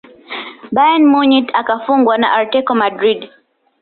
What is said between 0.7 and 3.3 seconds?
bayern munich kafungwa na atletico madrid